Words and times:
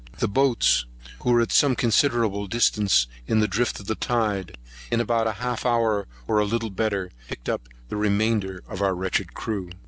The 0.17 0.27
boats, 0.27 0.87
who 1.19 1.29
were 1.29 1.41
at 1.41 1.51
some 1.51 1.75
considerable 1.75 2.47
distance 2.47 3.05
in 3.27 3.39
the 3.39 3.47
drift 3.47 3.79
of 3.79 3.85
the 3.85 3.93
tide, 3.93 4.57
in 4.89 4.99
about 4.99 5.31
half 5.35 5.63
an 5.63 5.71
hour, 5.73 6.07
or 6.27 6.43
little 6.43 6.71
better, 6.71 7.11
picked 7.27 7.47
up 7.47 7.69
the 7.89 7.97
remainder 7.97 8.63
of 8.67 8.81
our 8.81 8.95
wretched 8.95 9.35
crew. 9.35 9.69